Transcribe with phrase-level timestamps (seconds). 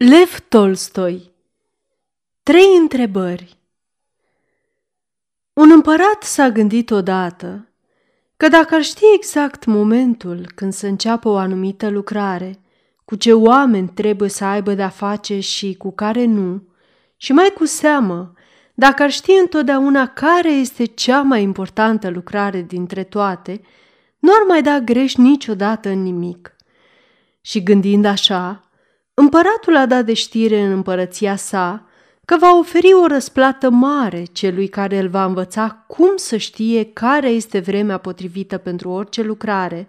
[0.00, 1.32] Lev Tolstoi
[2.42, 3.56] Trei întrebări
[5.52, 7.68] Un împărat s-a gândit odată
[8.36, 12.60] că dacă ar ști exact momentul când să înceapă o anumită lucrare,
[13.04, 16.62] cu ce oameni trebuie să aibă de-a face și cu care nu,
[17.16, 18.32] și mai cu seamă,
[18.74, 23.60] dacă ar ști întotdeauna care este cea mai importantă lucrare dintre toate,
[24.18, 26.56] nu ar mai da greș niciodată în nimic.
[27.40, 28.67] Și gândind așa,
[29.20, 31.84] Împăratul a dat de știre în împărăția sa
[32.24, 37.28] că va oferi o răsplată mare celui care îl va învăța cum să știe care
[37.28, 39.88] este vremea potrivită pentru orice lucrare,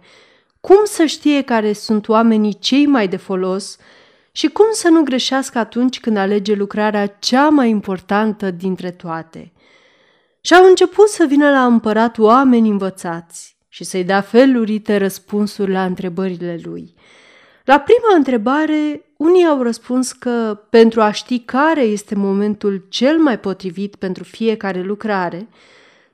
[0.61, 3.77] cum să știe care sunt oamenii cei mai de folos
[4.31, 9.51] și cum să nu greșească atunci când alege lucrarea cea mai importantă dintre toate.
[10.41, 15.85] Și au început să vină la împărat oameni învățați și să-i dea felurite răspunsuri la
[15.85, 16.93] întrebările lui–
[17.69, 23.39] la prima întrebare, unii au răspuns că pentru a ști care este momentul cel mai
[23.39, 25.47] potrivit pentru fiecare lucrare,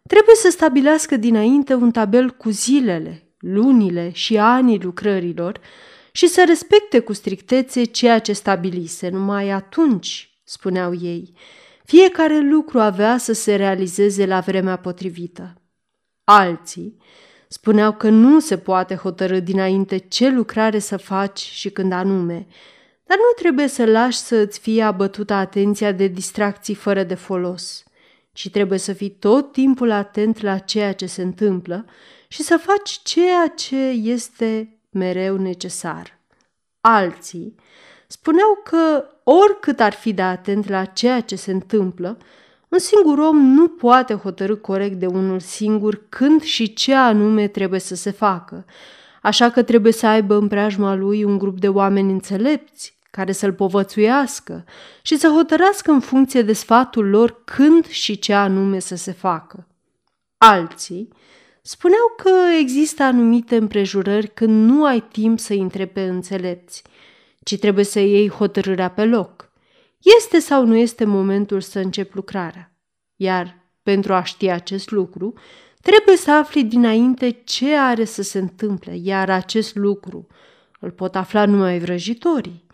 [0.07, 5.59] trebuie să stabilească dinainte un tabel cu zilele, lunile și anii lucrărilor
[6.11, 9.09] și să respecte cu strictețe ceea ce stabilise.
[9.09, 11.33] Numai atunci, spuneau ei,
[11.83, 15.61] fiecare lucru avea să se realizeze la vremea potrivită.
[16.23, 16.97] Alții
[17.47, 22.47] Spuneau că nu se poate hotărâ dinainte ce lucrare să faci și când anume,
[23.05, 27.83] dar nu trebuie să lași să îți fie abătută atenția de distracții fără de folos,
[28.31, 31.85] ci trebuie să fii tot timpul atent la ceea ce se întâmplă
[32.27, 36.19] și să faci ceea ce este mereu necesar.
[36.81, 37.55] Alții
[38.07, 42.17] spuneau că oricât ar fi de atent la ceea ce se întâmplă,
[42.69, 47.79] un singur om nu poate hotărâ corect de unul singur când și ce anume trebuie
[47.79, 48.65] să se facă,
[49.21, 53.53] așa că trebuie să aibă în preajma lui un grup de oameni înțelepți care să-l
[53.53, 54.65] povățuiască
[55.01, 59.67] și să hotărască în funcție de sfatul lor când și ce anume să se facă.
[60.37, 61.07] Alții
[61.61, 62.29] spuneau că
[62.59, 66.83] există anumite împrejurări când nu ai timp să intre pe înțelepți,
[67.43, 69.51] ci trebuie să iei hotărârea pe loc
[70.19, 72.71] este sau nu este momentul să încep lucrarea.
[73.15, 75.33] Iar pentru a ști acest lucru,
[75.81, 80.27] trebuie să afli dinainte ce are să se întâmple, iar acest lucru
[80.79, 82.64] îl pot afla numai vrăjitorii.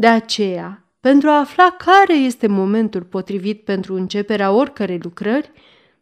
[0.00, 5.50] De aceea, pentru a afla care este momentul potrivit pentru începerea oricărei lucrări,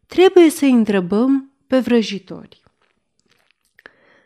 [0.06, 2.62] trebuie să întrebăm pe vrăjitori.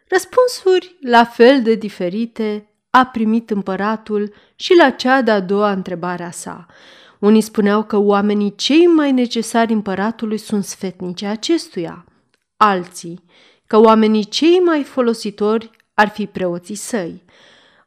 [0.08, 6.30] Răspunsuri la fel de diferite a primit împăratul și la cea de-a doua întrebare a
[6.30, 6.66] sa.
[7.18, 12.04] Unii spuneau că oamenii cei mai necesari împăratului sunt sfetnice acestuia,
[12.56, 13.24] alții
[13.66, 17.24] că oamenii cei mai folositori ar fi preoții săi,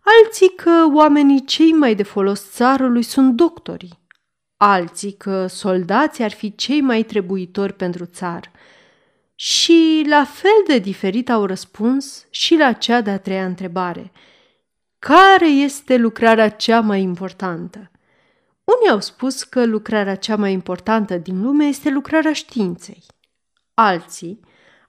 [0.04, 4.00] alții că oamenii cei mai de folos țarului sunt doctorii,
[4.58, 8.52] alții că soldații ar fi cei mai trebuitori pentru țar.
[9.36, 14.12] Și la fel de diferit au răspuns și la cea de-a treia întrebare–
[15.06, 17.92] care este lucrarea cea mai importantă?
[18.64, 23.04] Unii au spus că lucrarea cea mai importantă din lume este lucrarea științei.
[23.74, 24.40] Alții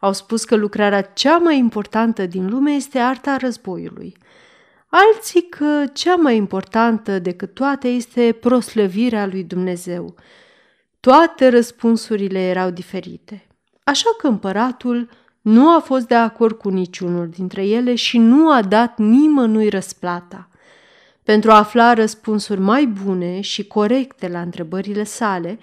[0.00, 4.16] au spus că lucrarea cea mai importantă din lume este arta războiului.
[4.96, 10.14] Alții că cea mai importantă decât toate este proslăvirea lui Dumnezeu.
[11.00, 13.46] Toate răspunsurile erau diferite.
[13.84, 15.08] Așa că împăratul
[15.40, 20.48] nu a fost de acord cu niciunul dintre ele și nu a dat nimănui răsplata.
[21.22, 25.58] Pentru a afla răspunsuri mai bune și corecte la întrebările sale,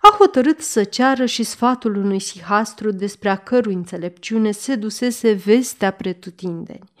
[0.00, 5.90] a hotărât să ceară și sfatul unui sihastru despre a cărui înțelepciune se dusese vestea
[5.90, 6.94] pretutindeni.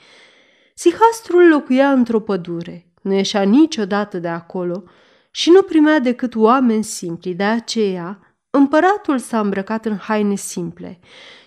[0.78, 4.82] Sihastrul locuia într-o pădure, nu ieșea niciodată de acolo
[5.30, 10.98] și nu primea decât oameni simpli, de aceea Împăratul s-a îmbrăcat în haine simple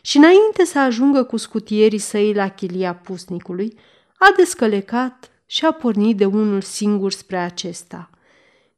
[0.02, 3.80] și înainte să ajungă cu scutierii săi la chilia pusnicului,
[4.18, 8.10] a descălecat și a pornit de unul singur spre acesta.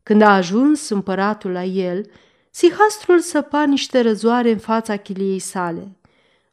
[0.04, 2.10] Când a ajuns împăratul la el,
[2.50, 5.98] Sihastrul săpa niște răzoare în fața chiliei sale.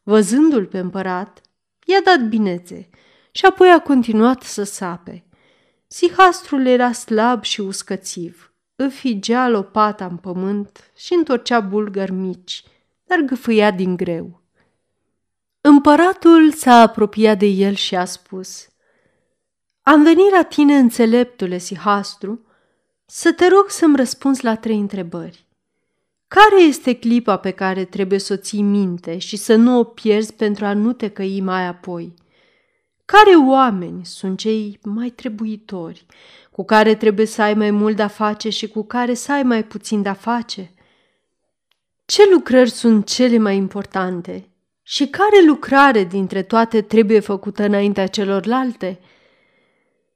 [0.03, 1.41] Văzându-l pe împărat,
[1.85, 2.89] i-a dat binețe
[3.31, 5.23] și apoi a continuat să sape.
[5.87, 8.49] Sihastrul era slab și uscățiv
[8.81, 12.63] îfigea lopata în pământ și întorcea bulgări mici,
[13.05, 14.41] dar gâfâia din greu.
[15.61, 18.67] Împăratul s-a apropiat de el și a spus,
[19.81, 22.45] Am venit la tine, înțeleptule Sihastru,
[23.05, 25.47] să te rog să-mi răspunzi la trei întrebări.
[26.27, 30.33] Care este clipa pe care trebuie să o ții minte și să nu o pierzi
[30.33, 32.13] pentru a nu te căi mai apoi?
[33.11, 36.05] Care oameni sunt cei mai trebuitori,
[36.51, 39.63] cu care trebuie să ai mai mult de-a face și cu care să ai mai
[39.63, 40.73] puțin de-a face?
[42.05, 44.49] Ce lucrări sunt cele mai importante
[44.81, 48.99] și care lucrare dintre toate trebuie făcută înaintea celorlalte?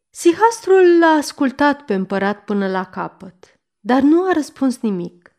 [0.10, 5.36] Sihastrul l-a ascultat pe împărat până la capăt, dar nu a răspuns nimic,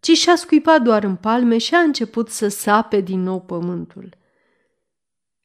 [0.00, 4.08] ci și-a scuipat doar în palme și a început să sape din nou pământul.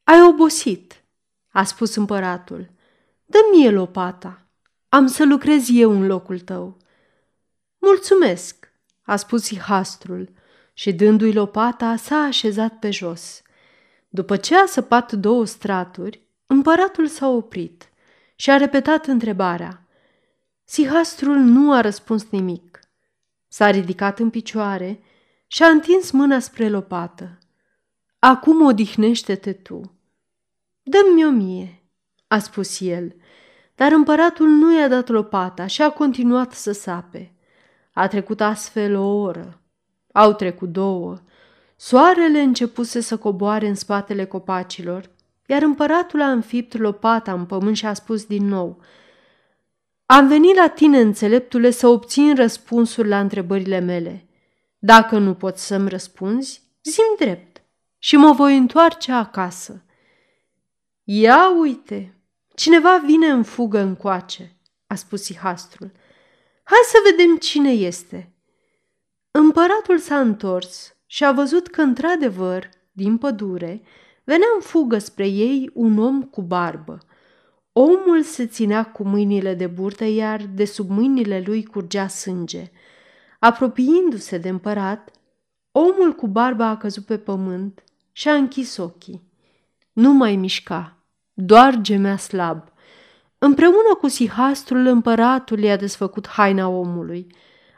[0.04, 0.99] Ai obosit,
[1.50, 2.70] a spus împăratul.
[3.24, 4.46] Dă mie lopata,
[4.88, 6.76] am să lucrez eu în locul tău.
[7.78, 10.32] Mulțumesc, a spus Sihastrul
[10.72, 13.42] și dându-i lopata s-a așezat pe jos.
[14.08, 17.90] După ce a săpat două straturi, împăratul s-a oprit
[18.36, 19.86] și a repetat întrebarea.
[20.64, 22.80] Sihastrul nu a răspuns nimic.
[23.48, 25.02] S-a ridicat în picioare
[25.46, 27.38] și a întins mâna spre lopată.
[28.18, 29.99] Acum odihnește-te tu.
[30.82, 31.82] Dă-mi o mie,
[32.26, 33.14] a spus el,
[33.74, 37.34] dar împăratul nu i-a dat lopata și a continuat să sape.
[37.92, 39.60] A trecut astfel o oră.
[40.12, 41.18] Au trecut două.
[41.76, 45.10] Soarele începuse să coboare în spatele copacilor
[45.50, 48.82] iar împăratul a înfipt lopata în pământ și a spus din nou
[50.06, 54.28] Am venit la tine, înțeleptule, să obțin răspunsuri la întrebările mele.
[54.78, 57.62] Dacă nu poți să-mi răspunzi, zim drept
[57.98, 59.84] și mă voi întoarce acasă.
[61.12, 62.14] Ia uite,
[62.54, 65.92] cineva vine în fugă încoace, a spus Ihastrul.
[66.62, 68.32] Hai să vedem cine este.
[69.30, 73.82] Împăratul s-a întors și a văzut că, într-adevăr, din pădure,
[74.24, 76.98] Venea în fugă spre ei un om cu barbă.
[77.72, 82.70] Omul se ținea cu mâinile de burtă, iar de sub mâinile lui curgea sânge.
[83.38, 85.10] Apropiindu-se de împărat,
[85.72, 89.28] omul cu barba a căzut pe pământ și a închis ochii.
[89.92, 90.99] Nu mai mișca,
[91.40, 92.62] doar gemea slab.
[93.38, 97.26] Împreună cu sihastrul, împăratul i-a desfăcut haina omului.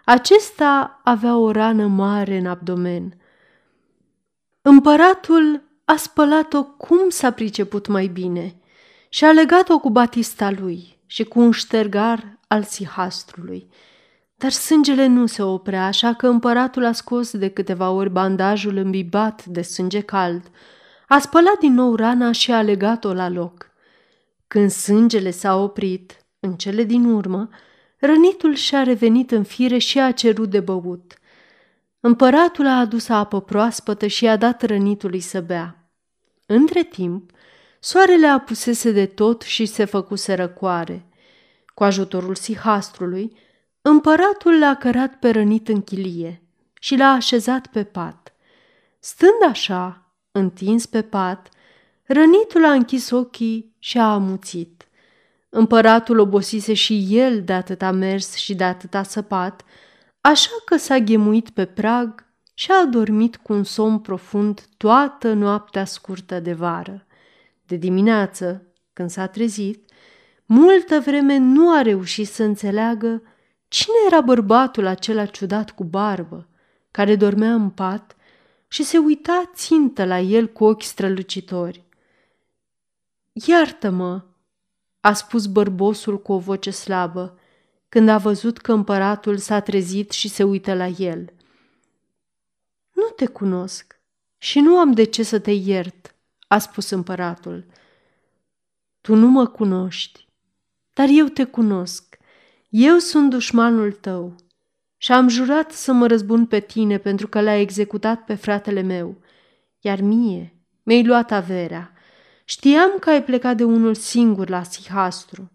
[0.05, 3.17] Acesta avea o rană mare în abdomen.
[4.63, 8.57] Împăratul a spălat-o cum s-a priceput mai bine
[9.09, 13.69] și a legat-o cu batista lui și cu un ștergar al sihastrului.
[14.37, 19.45] Dar sângele nu se oprea, așa că împăratul a scos de câteva ori bandajul îmbibat
[19.45, 20.51] de sânge cald,
[21.13, 23.71] a spălat din nou rana și a legat-o la loc.
[24.47, 27.49] Când sângele s-a oprit, în cele din urmă,
[27.99, 31.15] rănitul și-a revenit în fire și a cerut de băut.
[32.01, 35.91] Împăratul a adus apă proaspătă și i-a dat rănitului să bea.
[36.47, 37.31] Între timp,
[37.81, 41.07] soarele apusese de tot și se făcuse răcoare.
[41.75, 43.37] Cu ajutorul sihastrului,
[43.83, 46.43] împăratul l-a cărat pe rănit în chilie
[46.81, 48.33] și l-a așezat pe pat.
[48.99, 50.02] Stând așa,
[50.33, 51.49] întins pe pat,
[52.05, 54.87] rănitul a închis ochii și a amuțit.
[55.49, 59.65] Împăratul obosise și el de atâta mers și de atâta săpat,
[60.21, 65.85] așa că s-a ghemuit pe prag și a dormit cu un somn profund toată noaptea
[65.85, 67.07] scurtă de vară.
[67.67, 69.91] De dimineață, când s-a trezit,
[70.45, 73.23] multă vreme nu a reușit să înțeleagă
[73.69, 76.49] cine era bărbatul acela ciudat cu barbă,
[76.91, 78.17] care dormea în pat
[78.73, 81.85] și se uita țintă la el cu ochi strălucitori.
[83.33, 84.25] Iartă-mă,
[85.01, 87.39] a spus bărbosul cu o voce slabă,
[87.89, 91.33] când a văzut că împăratul s-a trezit și se uită la el–
[93.03, 94.01] nu te cunosc
[94.39, 96.15] și nu am de ce să te iert,
[96.49, 97.67] a spus împăratul.
[99.01, 100.29] Tu nu mă cunoști,
[100.93, 102.19] dar eu te cunosc.
[102.69, 104.35] Eu sunt dușmanul tău
[105.03, 109.17] și am jurat să mă răzbun pe tine pentru că l-ai executat pe fratele meu,
[109.81, 111.93] iar mie mi-ai luat averea.
[112.45, 115.51] Știam că ai plecat de unul singur la Sihastru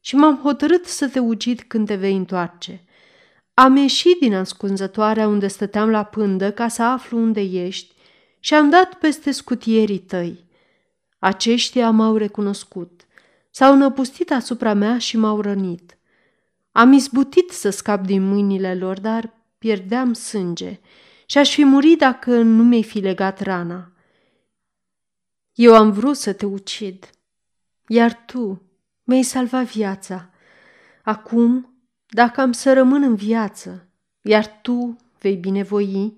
[0.00, 2.84] și m-am hotărât să te ucid când te vei întoarce.
[3.54, 7.94] Am ieșit din ascunzătoarea unde stăteam la pândă ca să aflu unde ești
[8.40, 10.44] și am dat peste scutierii tăi.
[11.18, 13.06] Aceștia m-au recunoscut,
[13.50, 15.96] s-au năpustit asupra mea și m-au rănit.
[16.72, 20.80] Am izbutit să scap din mâinile lor, dar pierdeam sânge
[21.26, 23.92] și aș fi murit dacă nu mi-ai fi legat rana.
[25.52, 27.10] Eu am vrut să te ucid,
[27.86, 28.62] iar tu
[29.04, 30.30] mi-ai salvat viața.
[31.02, 31.74] Acum
[32.06, 33.88] dacă am să rămân în viață,
[34.22, 36.14] iar tu vei binevoi,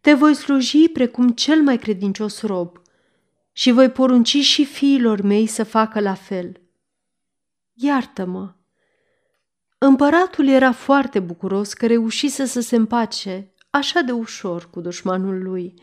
[0.00, 2.80] te voi sluji precum cel mai credincios rob
[3.52, 6.60] și voi porunci și fiilor mei să facă la fel.
[7.72, 8.57] Iartă-mă!
[9.78, 15.74] Împăratul era foarte bucuros că reușise să se împace așa de ușor cu dușmanul lui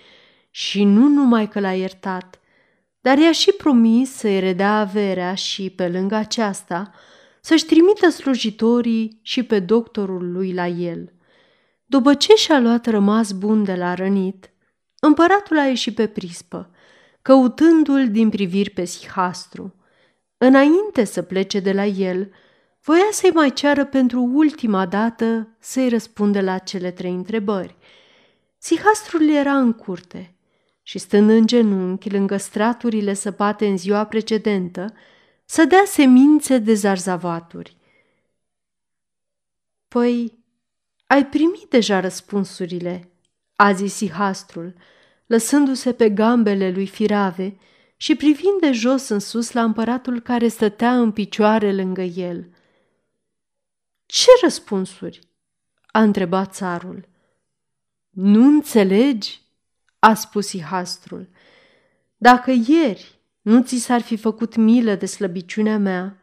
[0.49, 2.39] și nu numai că l-a iertat,
[3.01, 6.91] dar i-a și promis să-i redea averea și, pe lângă aceasta,
[7.41, 11.13] să-și trimită slujitorii și pe doctorul lui la el.
[11.85, 14.49] După ce și-a luat rămas bun de la rănit,
[14.99, 16.69] împăratul a ieșit pe prispă,
[17.21, 19.75] căutându-l din priviri pe Sihastru.
[20.37, 22.31] Înainte să plece de la el,
[22.85, 27.75] voia să-i mai ceară pentru ultima dată să-i răspunde la cele trei întrebări.
[28.57, 30.35] Sihastrul era în curte
[30.81, 34.93] și, stând în genunchi lângă straturile săpate în ziua precedentă,
[35.45, 37.77] să dea semințe de zarzavaturi.
[39.87, 40.43] Păi,
[41.07, 43.11] ai primit deja răspunsurile,
[43.55, 44.73] a zis Sihastrul,
[45.25, 47.57] lăsându-se pe gambele lui Firave
[47.97, 52.54] și privind de jos în sus la împăratul care stătea în picioare lângă el.
[54.05, 55.19] Ce răspunsuri?
[55.85, 57.07] a întrebat țarul.
[58.09, 59.41] Nu înțelegi?
[59.99, 61.29] a spus Ihastrul.
[62.17, 66.17] Dacă ieri nu ți s-ar fi făcut milă de slăbiciunea mea,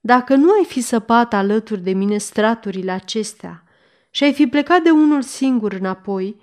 [0.00, 3.64] dacă nu ai fi săpat alături de mine straturile acestea
[4.10, 6.40] și ai fi plecat de unul singur înapoi,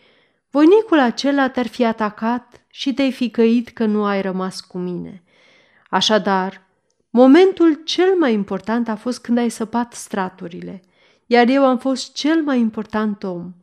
[0.50, 5.24] voinicul acela te-ar fi atacat și te-ai fi căit că nu ai rămas cu mine.
[5.90, 6.69] Așadar,
[7.10, 10.82] momentul cel mai important a fost când ai săpat straturile,
[11.26, 13.54] iar eu am fost cel mai important om,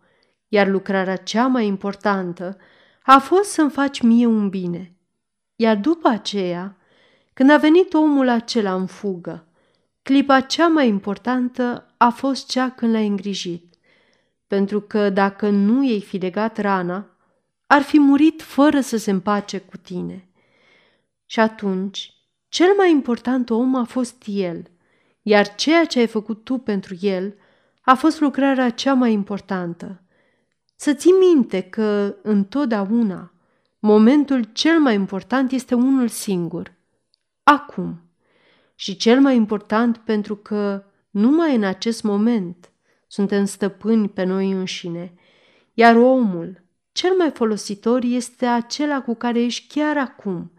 [0.49, 2.57] iar lucrarea cea mai importantă
[3.03, 4.97] a fost să-mi faci mie un bine.
[5.57, 6.77] Iar după aceea,
[7.33, 9.47] când a venit omul acela în fugă,
[10.03, 13.75] clipa cea mai importantă a fost cea când l-ai îngrijit,
[14.47, 17.11] pentru că dacă nu ei fi legat rana,
[17.67, 20.29] ar fi murit fără să se împace cu tine.
[21.27, 22.16] Și atunci,
[22.49, 24.71] cel mai important om a fost el,
[25.23, 27.35] iar ceea ce ai făcut tu pentru el
[27.81, 30.03] a fost lucrarea cea mai importantă.
[30.77, 33.33] Să ții minte că, întotdeauna,
[33.79, 36.75] momentul cel mai important este unul singur,
[37.43, 38.01] acum.
[38.75, 42.71] Și cel mai important pentru că, numai în acest moment,
[43.07, 45.15] suntem stăpâni pe noi înșine,
[45.75, 46.63] iar omul,
[46.93, 50.53] cel mai folositor este acela cu care ești chiar acum,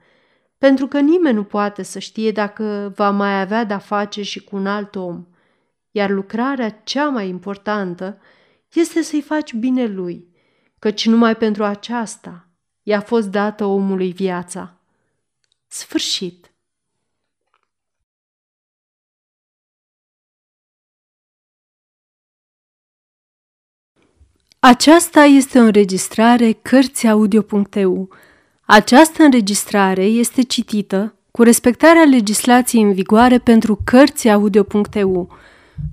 [0.58, 4.56] pentru că nimeni nu poate să știe dacă va mai avea de-a face și cu
[4.56, 5.26] un alt om,
[5.92, 8.22] iar lucrarea cea mai importantă
[8.74, 10.28] este să-i faci bine lui,
[10.80, 12.48] căci numai pentru aceasta
[12.84, 14.80] i-a fost dată omului viața.
[15.68, 16.52] Sfârșit.
[24.60, 28.10] Aceasta este o înregistrare Cărțiaudio.eu.
[28.70, 35.30] Această înregistrare este citită cu respectarea legislației în vigoare pentru Cărțiaudio.eu.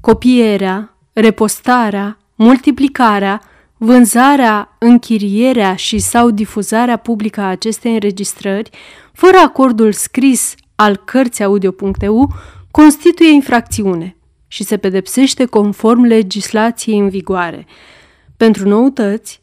[0.01, 3.41] Copierea, repostarea, multiplicarea,
[3.77, 8.71] vânzarea, închirierea și sau difuzarea publică a acestei înregistrări,
[9.13, 12.33] fără acordul scris al Cărțiaudio.eu,
[12.71, 14.17] constituie infracțiune
[14.47, 17.67] și se pedepsește conform legislației în vigoare.
[18.37, 19.43] Pentru noutăți,